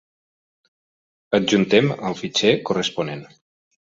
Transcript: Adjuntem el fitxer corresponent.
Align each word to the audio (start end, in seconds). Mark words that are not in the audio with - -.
Adjuntem 1.39 1.91
el 2.07 2.17
fitxer 2.21 2.55
corresponent. 2.71 3.23